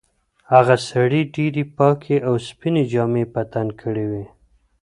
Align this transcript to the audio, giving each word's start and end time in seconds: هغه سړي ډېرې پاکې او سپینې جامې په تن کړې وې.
هغه 0.53 0.75
سړي 0.89 1.21
ډېرې 1.35 1.63
پاکې 1.77 2.15
او 2.27 2.33
سپینې 2.47 2.83
جامې 2.91 3.25
په 3.33 3.41
تن 3.51 3.67
کړې 3.81 4.05
وې. 4.11 4.25